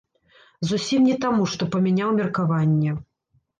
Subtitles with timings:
[0.69, 2.99] Зусім не таму, што памяняў меркаванне.